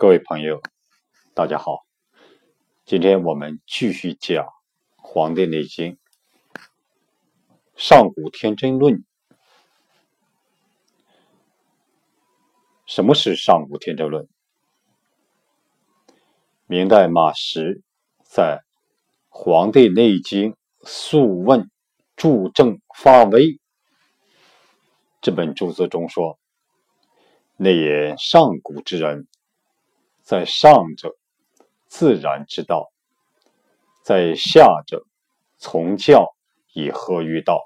[0.00, 0.62] 各位朋友，
[1.34, 1.84] 大家好。
[2.86, 4.46] 今天我们继续讲
[4.96, 5.92] 《黄帝内经·
[7.76, 8.94] 上古天真论》。
[12.86, 14.26] 什么是上古天真论？
[16.66, 17.82] 明代马识
[18.24, 18.62] 在
[19.28, 21.60] 《黄帝内经·素问·
[22.16, 23.42] 注正发微》
[25.20, 26.38] 这本著作中说
[27.58, 29.28] ：“内言上古之人。”
[30.30, 31.16] 在上者，
[31.88, 32.92] 自然之道；
[34.04, 35.04] 在下者，
[35.58, 36.36] 从教
[36.72, 37.60] 以合于道，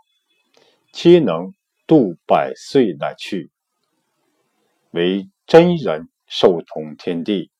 [0.90, 1.52] 皆能
[1.86, 3.50] 度百岁乃去，
[4.92, 7.50] 为真人受统天地，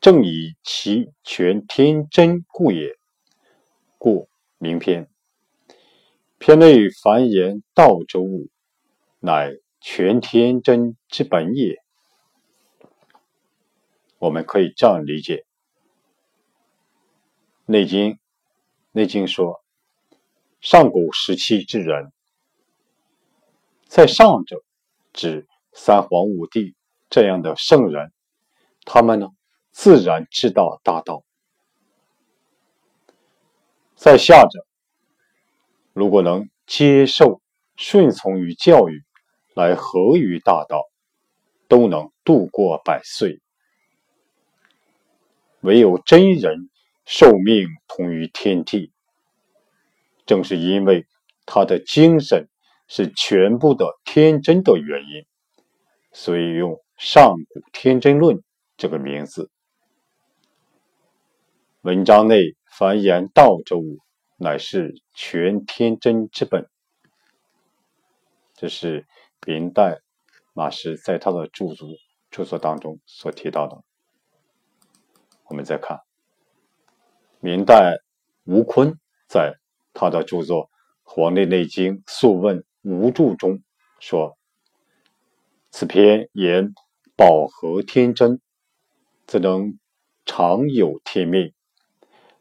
[0.00, 2.98] 正以其全天真故也。
[3.98, 5.08] 故名篇。
[6.38, 8.48] 篇内凡言道之物，
[9.20, 11.76] 乃全天真之本也。
[14.18, 15.36] 我们可以这样理解，
[17.66, 18.10] 《内经》
[18.90, 19.62] 《内经》说，
[20.60, 22.12] 上古时期之人，
[23.86, 24.64] 在上者
[25.12, 26.74] 指三皇五帝
[27.08, 28.12] 这样的圣人，
[28.84, 29.28] 他们呢
[29.70, 31.22] 自然知道大道；
[33.94, 34.66] 在下者，
[35.92, 37.40] 如果能接受、
[37.76, 39.04] 顺从于教育，
[39.54, 40.82] 来合于大道，
[41.68, 43.40] 都能度过百岁。
[45.60, 46.70] 唯有真人
[47.04, 48.92] 寿命同于天地，
[50.26, 51.06] 正是因为
[51.46, 52.48] 他的精神
[52.86, 55.26] 是全部的天真的原因，
[56.12, 58.42] 所以用“上古天真论”
[58.76, 59.50] 这个名字。
[61.80, 63.98] 文章内凡言道之物，
[64.36, 66.68] 乃是全天真之本。
[68.54, 69.06] 这是
[69.46, 70.00] 明代
[70.52, 71.88] 马识在他的著作
[72.30, 73.87] 著作当中所提到的。
[75.48, 76.00] 我们再看，
[77.40, 78.00] 明代
[78.44, 79.56] 吴坤在
[79.94, 80.64] 他的著作
[81.02, 83.62] 《黄帝内经素问无注》中
[83.98, 84.36] 说
[85.72, 86.74] ：“此篇言
[87.16, 88.40] 饱和天真，
[89.26, 89.78] 则能
[90.26, 91.54] 长有天命，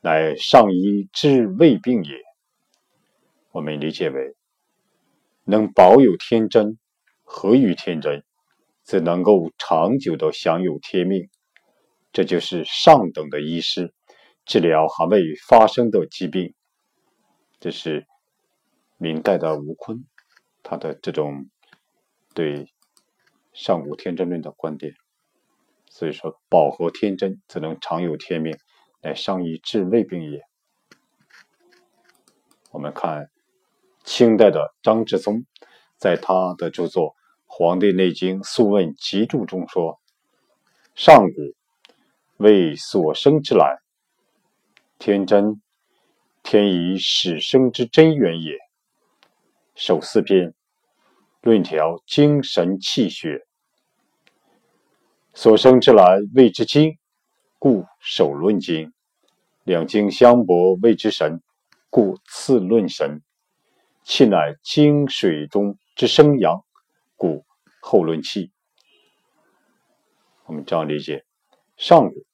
[0.01, 2.11] 乃上医治未病也。”
[3.51, 4.35] 我们理解为，
[5.45, 6.77] 能保有天真，
[7.23, 8.25] 合于天真，
[8.83, 11.29] 则能够长久的享有天命。
[12.17, 13.93] 这就是上等的医师
[14.43, 16.55] 治疗还未发生的疾病。
[17.59, 18.07] 这是
[18.97, 20.03] 明代的吴坤
[20.63, 21.47] 他的这种
[22.33, 22.73] 对
[23.53, 24.95] 上古天真论的观点。
[25.91, 28.57] 所以说，饱和天真，则能长有天命，
[29.03, 30.41] 来上医治未病也。
[32.71, 33.29] 我们看
[34.03, 35.45] 清代的张志松
[35.97, 37.11] 在他的著作
[37.45, 40.01] 《黄帝内经素问集注》中说
[40.97, 41.55] ：“上古。”
[42.37, 43.79] 为所生之来，
[44.99, 45.59] 天真，
[46.43, 48.57] 天以始生之真源也。
[49.73, 50.53] 首四篇
[51.41, 53.47] 论调精神气血，
[55.33, 56.99] 所生之来谓之精，
[57.57, 58.91] 故首论精；
[59.63, 61.41] 两经相搏谓之神，
[61.89, 63.21] 故次论神。
[64.03, 66.63] 气乃精水中之生阳，
[67.15, 67.43] 故
[67.81, 68.51] 后论气。
[70.45, 71.25] 我们这样理解。
[71.75, 72.25] 上古，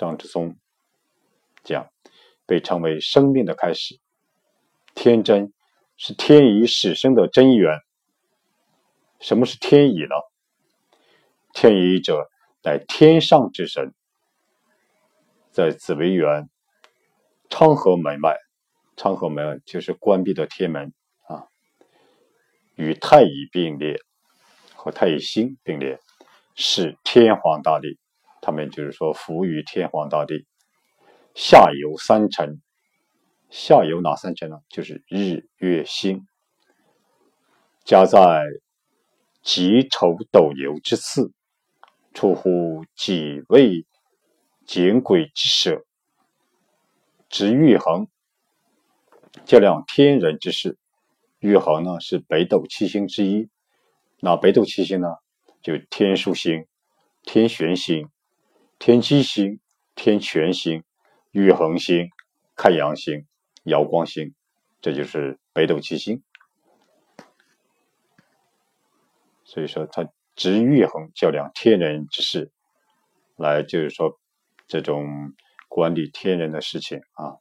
[0.00, 0.56] 张之松
[1.62, 1.90] 讲，
[2.46, 4.00] 被称为生命的开始。
[4.94, 5.52] 天真
[5.98, 7.80] 是天乙始生的真源。
[9.20, 10.14] 什么是天乙呢？
[11.52, 12.30] 天乙者，
[12.62, 13.92] 乃天上之神，
[15.50, 16.48] 在紫微垣
[17.50, 18.38] 昌河门外，
[18.96, 20.94] 昌河门就是关闭的天门
[21.26, 21.48] 啊，
[22.74, 23.98] 与太乙并列，
[24.74, 26.00] 和太乙星并列。
[26.56, 27.98] 是天皇大帝，
[28.40, 30.46] 他们就是说服于天皇大帝。
[31.34, 32.60] 下有三辰，
[33.48, 34.58] 下有哪三辰呢？
[34.68, 36.26] 就是日、月、星。
[37.84, 38.44] 加在
[39.42, 41.32] 己丑斗牛之次，
[42.12, 43.86] 出乎己未
[44.66, 45.84] 简鬼之舍，
[47.28, 48.06] 执玉衡，
[49.44, 50.78] 较量天人之事。
[51.38, 53.48] 玉衡呢是北斗七星之一，
[54.20, 55.08] 那北斗七星呢？
[55.62, 56.66] 就天枢星、
[57.22, 58.08] 天玄星、
[58.80, 59.60] 天机星、
[59.94, 60.82] 天权星、
[61.32, 62.08] 玉衡星、
[62.56, 63.26] 太阳星、
[63.64, 64.34] 瑶光星，
[64.80, 66.22] 这就是北斗七星。
[69.44, 72.50] 所以说，他执玉衡，较量天人之事，
[73.36, 74.18] 来就是说
[74.66, 75.34] 这种
[75.68, 77.36] 管理天人的事情啊。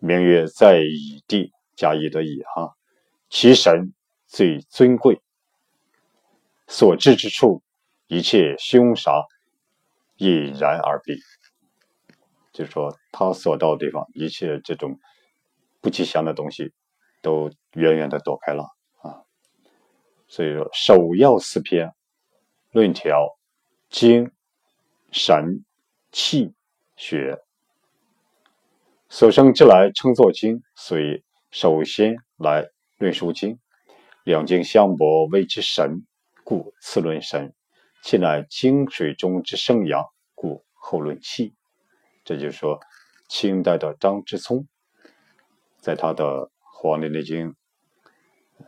[0.00, 2.74] 明月在乙地，甲乙的乙哈，
[3.28, 3.94] 其神
[4.26, 5.22] 最尊贵。
[6.66, 7.62] 所至之处，
[8.08, 9.22] 一切凶杀
[10.16, 11.18] 隐然而避。
[12.52, 14.98] 就是说，他所到的地方，一切这种
[15.80, 16.72] 不吉祥的东西，
[17.20, 18.64] 都远远的躲开了
[19.02, 19.24] 啊。
[20.28, 21.92] 所以说，首要四篇
[22.70, 23.28] 论条、
[23.90, 24.30] 经、
[25.10, 25.64] 神、
[26.12, 26.54] 气、
[26.96, 27.38] 血，
[29.08, 32.68] 所生之来称作经，所以首先来
[32.98, 33.58] 论述经。
[34.22, 36.06] 两经相搏，谓之神，
[36.44, 37.50] 故次论神；
[38.04, 40.04] 气乃经水中之生阳，
[40.34, 41.54] 故后论气。
[42.22, 42.78] 这就是说，
[43.30, 44.66] 清代的张之聪，
[45.78, 46.22] 在他的
[46.60, 47.52] 《黄帝内经》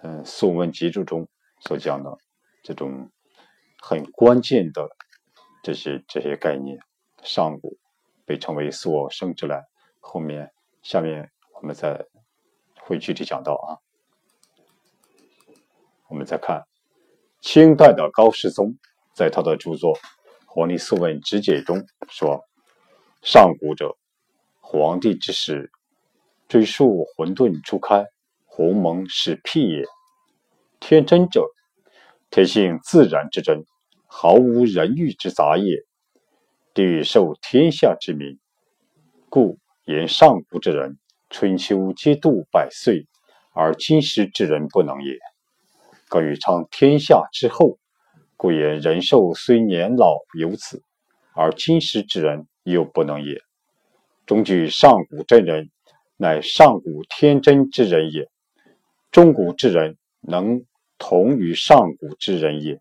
[0.01, 1.29] 嗯《素问集注》中
[1.61, 2.17] 所讲的
[2.63, 3.11] 这种
[3.79, 4.89] 很关键的
[5.63, 6.79] 这些这些概念，
[7.23, 7.77] 上古
[8.25, 9.67] 被称为所生之来。
[10.01, 10.51] 后面
[10.83, 12.07] 下面我们再
[12.81, 13.77] 会具体讲到啊。
[16.09, 16.67] 我们再看
[17.43, 18.79] 清代的高士宗
[19.17, 19.95] 在他的著作
[20.47, 22.45] 《黄帝素问直解》中说。
[23.23, 23.97] 上古者，
[24.61, 25.73] 黄帝之始，
[26.47, 28.05] 追溯混沌初开，
[28.45, 29.85] 鸿蒙始辟也。
[30.79, 31.45] 天真者，
[32.31, 33.65] 天性自然之真，
[34.07, 35.83] 毫无人欲之杂也。
[36.73, 38.39] 地受天下之民，
[39.29, 40.99] 故言上古之人，
[41.29, 43.09] 春秋皆度百岁，
[43.53, 45.19] 而今时之人不能也。
[46.07, 47.79] 更欲昌天下之后，
[48.37, 50.83] 故言人寿虽年老有此，
[51.35, 52.47] 而今时之人。
[52.67, 53.41] 又不能也。
[54.27, 55.71] 中举上古真人，
[56.17, 58.25] 乃上古天真之人也；
[59.13, 60.65] 中古之人，能
[60.99, 62.81] 同于上古之人也。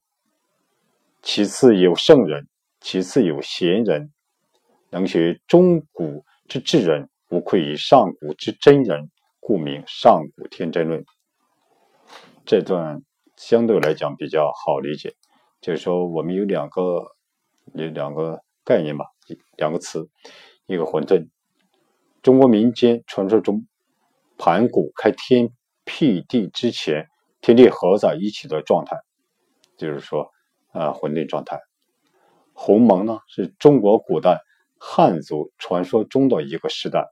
[1.22, 2.48] 其次有圣人，
[2.82, 4.12] 其次有贤人，
[4.90, 11.06] 能学中古之智人，无愧于上古之真人，故名上古天真论。
[12.44, 13.04] 这段
[13.38, 15.14] 相对来讲比较好理解，
[15.66, 17.16] 就是说我们有两个
[17.74, 19.06] 有两个概念吧。
[19.58, 20.08] 两个词，
[20.68, 21.28] 一个混沌。
[22.22, 23.66] 中国民间传说中，
[24.38, 25.50] 盘古开天
[25.84, 27.08] 辟地之前，
[27.42, 28.96] 天地合在一起的状态，
[29.76, 30.30] 就是说，
[30.72, 31.60] 呃，混沌状态。
[32.54, 34.42] 鸿蒙呢，是中国古代
[34.78, 37.08] 汉族传说中的一个时代。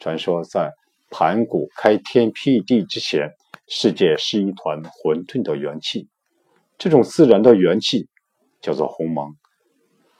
[0.00, 0.72] 传说在
[1.08, 3.30] 盘古开天辟地之前，
[3.68, 6.08] 世界是一团混沌的元气，
[6.82, 8.08] 这种自然的元气
[8.60, 9.36] 叫做鸿蒙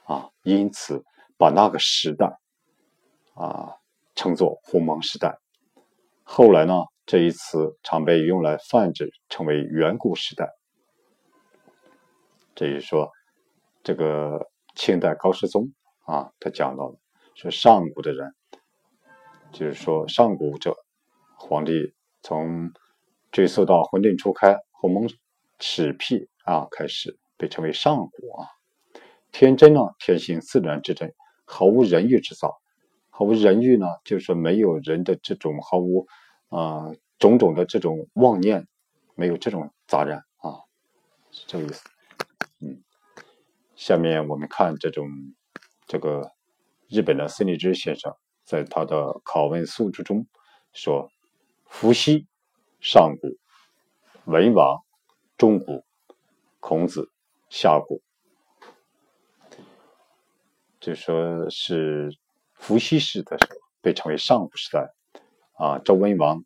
[0.05, 1.03] 啊，因此。
[1.35, 2.37] 把那个时代
[3.33, 3.75] 啊
[4.15, 5.39] 称作“鸿蒙时代”，
[6.23, 6.73] 后来呢，
[7.05, 10.53] 这一词常被用来泛指，称为“远古时代”。
[12.55, 13.11] 这就是说，
[13.83, 15.73] 这个清代高士宗
[16.05, 16.97] 啊，他讲到的
[17.35, 18.33] 说上古的人，
[19.51, 20.77] 就是说上古者，
[21.35, 22.71] 皇帝从
[23.31, 25.09] 追溯到混沌初开，鸿蒙
[25.59, 28.47] 始辟啊开始，被称为上古啊。
[29.31, 31.13] 天真呢，天性自然之真。
[31.45, 32.55] 毫无人欲之造，
[33.09, 36.07] 毫无人欲呢，就是没有人的这种毫无
[36.49, 38.67] 啊种种的这种妄念，
[39.15, 40.55] 没有这种杂染啊，
[41.31, 41.83] 是这个意思。
[42.59, 42.81] 嗯，
[43.75, 45.07] 下面我们看这种
[45.85, 46.31] 这个
[46.87, 48.95] 日本的森立之先生在他的
[49.25, 50.25] 拷问素注中
[50.71, 51.09] 说：
[51.65, 52.25] 伏羲、
[52.79, 53.37] 上古、
[54.25, 54.81] 文王、
[55.37, 55.83] 中古、
[56.65, 57.11] 孔子、
[57.49, 58.01] 下古。
[60.79, 62.09] 就说是
[62.53, 64.89] 伏羲氏的时候被称为上古时代，
[65.55, 66.41] 啊，周文王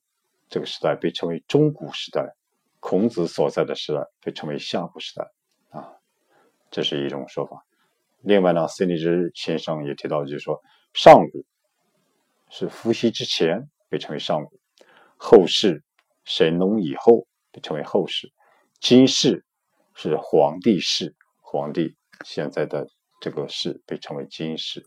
[0.50, 2.36] 这个时代被称为中古时代，
[2.80, 5.32] 孔子所在的时代被称为下古时代，
[5.70, 5.94] 啊，
[6.72, 7.64] 这是一种说法。
[8.22, 10.60] 另外呢，孙立之先生也提到，就是说
[10.96, 11.46] 上古
[12.50, 14.60] 是伏羲之前被称为上古，
[15.16, 15.84] 后世
[16.24, 18.34] 神农以后被称为后世，
[18.80, 19.46] 今世
[19.98, 22.88] 是黄帝世，黄帝现在的。
[23.20, 24.86] 这个世被称为金世。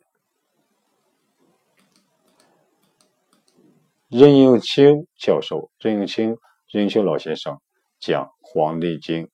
[4.07, 6.37] 任应秋教授，任应清、
[6.69, 7.61] 任应秋老先生
[7.99, 9.25] 讲《黄帝经》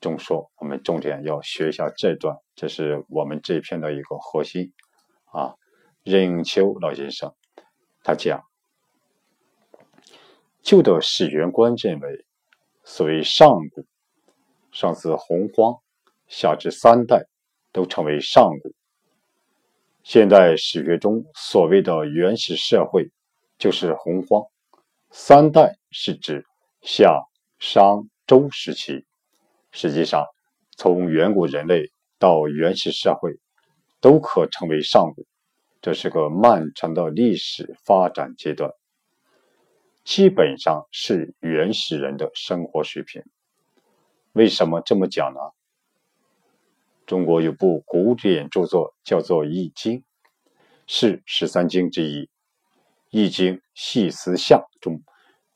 [0.00, 4.72] 中说，我们重点要学一下这段，这是我们这篇的一个核心
[5.32, 5.56] 啊。
[6.04, 7.34] 任应秋老先生
[8.04, 8.44] 他讲，
[10.62, 12.24] 旧的史源观认为，
[12.84, 13.84] 所谓上古，
[14.74, 15.80] 上自洪荒，
[16.28, 17.24] 下至三代。
[17.74, 18.72] 都称为上古。
[20.04, 23.10] 现代史学中所谓的原始社会，
[23.58, 24.44] 就是洪荒。
[25.10, 26.46] 三代是指
[26.82, 27.20] 夏、
[27.58, 29.04] 商、周时期。
[29.72, 30.24] 实际上，
[30.76, 31.90] 从远古人类
[32.20, 33.32] 到原始社会，
[34.00, 35.26] 都可称为上古。
[35.82, 38.70] 这是个漫长的历史发展阶段，
[40.04, 43.20] 基本上是原始人的生活水平。
[44.34, 45.38] 为什么这么讲呢？
[47.06, 50.00] 中国有部古典著作叫做《易经》，
[50.88, 52.24] 是十三经之一。
[53.10, 55.00] 《易经·细思象》中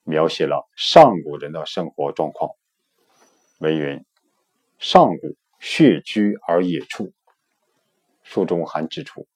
[0.04, 2.52] 描写了上古人的生活状况。
[3.58, 4.04] 文云：
[4.78, 7.12] 上古穴居而野处。
[8.22, 9.26] 书中还指出，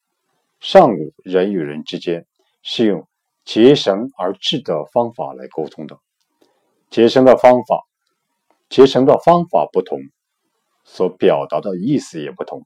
[0.60, 2.28] 上古人与人之间
[2.62, 3.08] 是用
[3.44, 5.98] 结绳而治的方法来沟通的。
[6.90, 7.84] 结绳的方法，
[8.72, 10.00] 结绳的方法不同。
[10.82, 12.64] 所表达的意思也不同。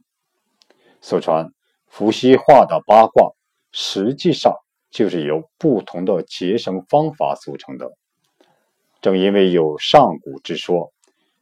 [1.00, 1.50] 所传
[1.88, 3.32] 伏羲画的八卦，
[3.72, 4.54] 实际上
[4.88, 7.90] 就是由不同的结绳方法组成的。
[9.00, 10.92] 正因为有上古之说，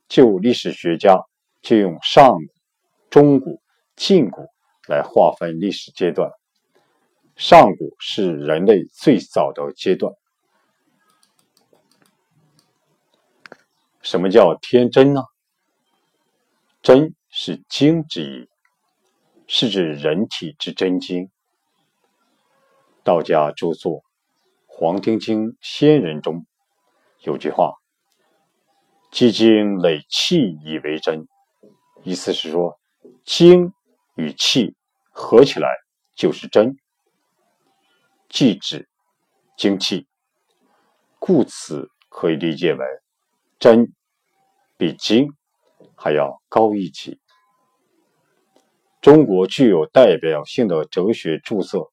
[0.09, 1.21] 旧历史学家
[1.61, 2.40] 就用上古、
[3.11, 3.61] 中古、
[3.94, 4.47] 近古
[4.88, 6.30] 来划分历史阶段。
[7.37, 10.14] 上古是人类最早的阶段。
[14.04, 15.23] 什么叫天真呢？
[16.82, 18.49] 真是精之意，
[19.46, 21.30] 是指人体之真精。
[23.02, 24.00] 道家著作
[24.66, 26.44] 《黄庭经·仙人》中
[27.20, 27.73] 有句话
[29.11, 31.26] ：“积精累气以为真”，
[32.04, 32.78] 意思是说，
[33.25, 33.73] 精
[34.16, 34.76] 与气
[35.12, 35.70] 合起来
[36.14, 36.76] 就是真，
[38.28, 38.87] 即指
[39.56, 40.06] 精气。
[41.18, 42.84] 故此可以理解为，
[43.64, 43.94] 真
[44.76, 45.33] 比精。
[45.97, 47.18] 还要高一级。
[49.00, 51.87] 中国具有代表性的哲学著作《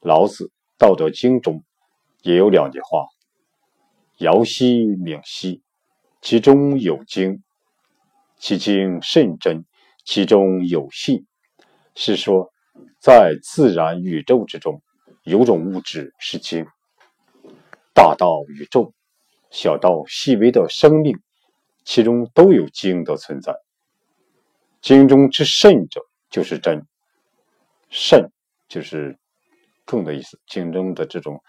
[0.00, 0.44] 老子·
[0.76, 1.64] 道德经》中
[2.20, 3.06] 也有两句话
[4.20, 5.62] ：“尧兮冥兮，
[6.20, 7.38] 其中有精；
[8.36, 9.64] 其精甚真，
[10.04, 11.24] 其中有信。”
[11.96, 12.52] 是说，
[12.98, 14.82] 在自然宇宙之中，
[15.22, 16.66] 有种物质是精，
[17.94, 18.92] 大到宇宙，
[19.54, 21.16] 小到细微的生命。
[21.84, 23.54] 其中都有精的存在，
[24.80, 26.86] 精中之甚者就是真，
[27.90, 28.32] 甚
[28.68, 29.18] 就是
[29.84, 30.40] 更的意思。
[30.46, 31.42] 精中的这种，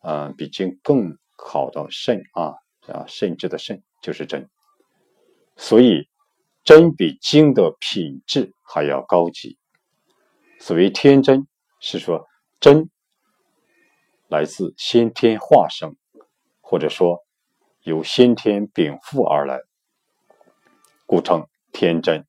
[0.00, 2.54] 嗯，比精更好的甚啊
[2.86, 4.48] 啊，甚至的甚就是真。
[5.58, 6.08] 所以，
[6.64, 9.58] 真比精的品质还要高级。
[10.58, 11.46] 所谓天真，
[11.80, 12.26] 是说
[12.60, 12.88] 真
[14.28, 15.96] 来自先天化生，
[16.62, 17.22] 或者说
[17.82, 19.60] 由先天禀赋而来。
[21.06, 22.24] 故称天真。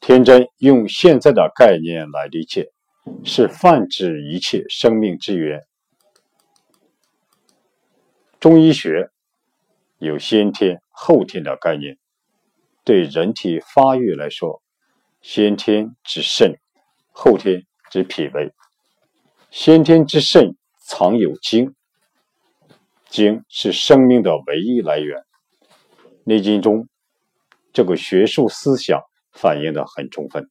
[0.00, 2.72] 天真用现在的概念来理解，
[3.24, 5.62] 是泛指一切生命之源。
[8.40, 9.10] 中医学
[9.98, 11.98] 有先天、后天的概念。
[12.84, 14.60] 对人体发育来说，
[15.20, 16.58] 先天之肾，
[17.12, 18.52] 后天之脾胃。
[19.52, 21.76] 先天之肾藏有精，
[23.12, 25.18] 精是生命的唯一来源。
[26.24, 26.88] 《内经》中。
[27.74, 29.00] 这个学术思想
[29.32, 30.50] 反映的很充分，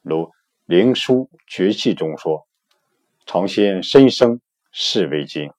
[0.00, 0.16] 如
[0.64, 2.46] 《灵枢·绝气》中说
[3.26, 4.40] ：“常先身生，
[4.72, 5.50] 是为精。”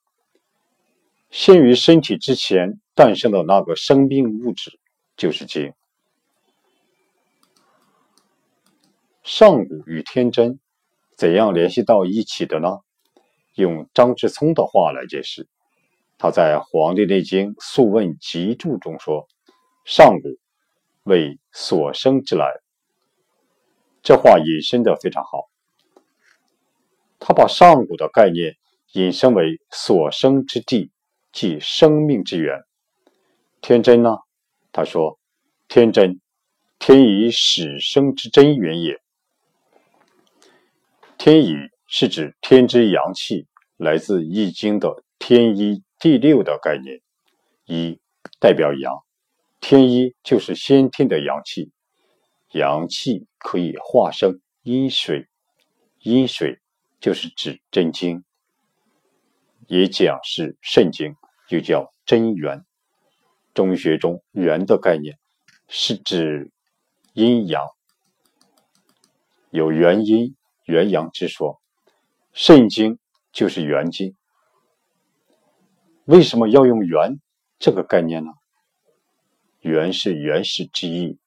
[1.29, 4.79] 先于身体之前诞生的那个生命物质
[5.15, 5.73] 就是精。
[9.23, 10.59] 上古与天真
[11.15, 12.79] 怎样联系到一起的呢？
[13.53, 15.47] 用张志聪的话来解释，
[16.19, 19.27] 他在《黄帝内经·素问·集注》中说
[19.83, 20.37] ：“上古。”
[21.03, 22.45] 为所生之来，
[24.03, 25.49] 这话引申的非常好。
[27.17, 28.57] 他把上古的概念
[28.91, 30.91] 引申为所生之地，
[31.31, 32.59] 即生命之源。
[33.59, 34.17] 天真呢？
[34.71, 35.17] 他说
[35.67, 36.21] ：“天真，
[36.77, 39.01] 天以始生之真源也。
[41.17, 41.55] 天以
[41.87, 43.47] 是指天之阳气，
[43.77, 47.01] 来自《易经》的天一第六的概念，
[47.65, 47.99] 一
[48.39, 49.03] 代表阳。”
[49.61, 51.69] 天一就是先天的阳气，
[52.53, 55.27] 阳气可以化生阴水，
[55.99, 56.61] 阴水
[57.01, 58.23] 就是指真精，
[59.67, 61.17] 也讲是肾精，
[61.49, 62.65] 又叫真元。
[63.53, 65.19] 中医学中“元”的概念
[65.67, 66.49] 是指
[67.11, 67.61] 阴阳，
[69.49, 71.61] 有元阴、元阳之说。
[72.31, 72.97] 肾精
[73.33, 74.15] 就是元精。
[76.09, 77.19] 为什么要用“元”
[77.59, 78.31] 这个概念呢？
[79.59, 81.19] 元是原始之意，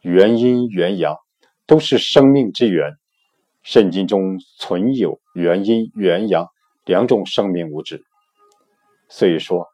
[0.00, 1.18] 元阴元阳
[1.66, 2.94] 都是生命之源。
[3.62, 6.46] 圣经中存有元阴元阳
[6.86, 8.02] 两种生命物质，
[9.10, 9.68] 所以说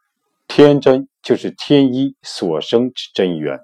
[0.48, 3.60] 天真就是天一所生之真源。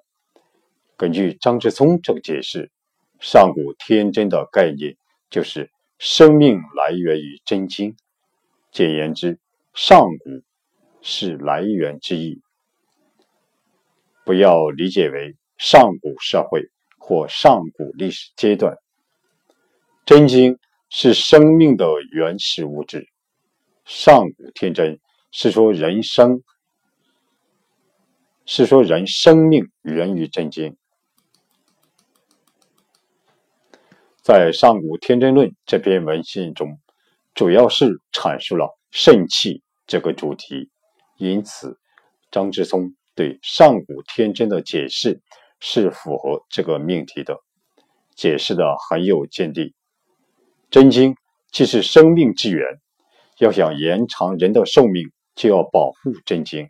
[0.97, 2.71] 根据张之聪这个解释，
[3.19, 4.97] 上古天真的概念
[5.28, 7.97] 就是生命来源于真经。
[8.71, 9.40] 简言之，
[9.75, 10.40] 上古
[11.02, 12.40] 是来源之意。
[14.25, 18.76] 不要理解为上古社会或上古历史阶段。
[20.04, 23.06] 真经是生命的原始物质，
[23.85, 24.99] 上古天真
[25.30, 26.42] 是说人生，
[28.44, 30.76] 是说人生命源于真经。
[34.23, 36.80] 在《上古天真论》这篇文献中，
[37.32, 40.71] 主要是阐述了肾气这个主题，
[41.16, 41.78] 因此
[42.31, 45.21] 张之松对上古天真的解释
[45.61, 47.38] 是符合这个命题的，
[48.14, 49.75] 解释的很有见地。
[50.71, 51.14] 真经
[51.50, 52.81] 既是生命之源，
[53.38, 56.69] 要想延长人的寿命，就要保护真经，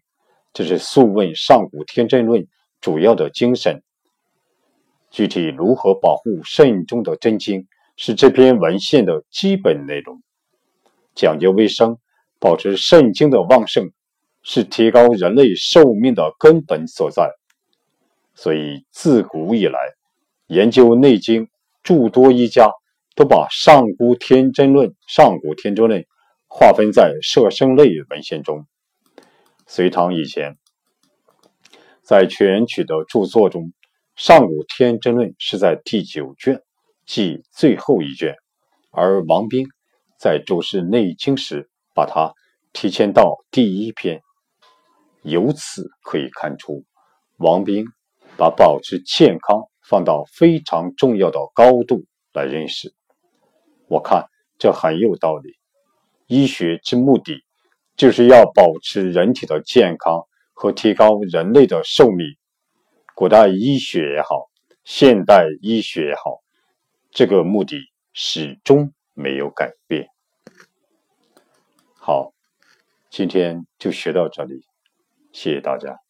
[0.52, 2.42] 这是《素问·上古天真论》
[2.80, 3.82] 主要的精神。
[5.10, 10.22] 具体如何保护肾中的真经，是这篇文献的基本内容。
[11.14, 11.98] 讲究卫生，
[12.40, 13.92] 保持肾精的旺盛，
[14.42, 17.30] 是提高人类寿命的根本所在。
[18.34, 19.78] 所以，自古以来，
[20.46, 21.46] 研究《内经》
[21.82, 22.70] 诸多医家
[23.14, 26.00] 都把《上古天真论》《上古天真论》
[26.48, 28.66] 划分在摄生类文献中。
[29.66, 30.56] 隋唐以前，
[32.02, 33.64] 在全曲的著作中。
[34.16, 36.60] 《上古天真论》是在第九卷，
[37.06, 38.34] 即最后一卷，
[38.90, 39.66] 而王冰
[40.18, 42.32] 在注释《内经》时，把它
[42.72, 44.20] 提前到第一篇。
[45.22, 46.84] 由此可以看出，
[47.36, 47.86] 王冰
[48.36, 52.94] 把保持健康放到非常重要的高度来认识。
[53.86, 54.26] 我看
[54.58, 55.56] 这很有道理。
[56.26, 57.44] 医学之目的，
[57.96, 60.22] 就是要保持人体的健康
[60.54, 62.26] 和提高人类的寿命。
[63.14, 64.48] 古代医学也好，
[64.82, 66.40] 现代医学也好，
[67.10, 67.76] 这个目的
[68.14, 70.08] 始终没有改变。
[71.94, 72.32] 好，
[73.10, 74.64] 今天就学到这里，
[75.32, 76.01] 谢谢大家。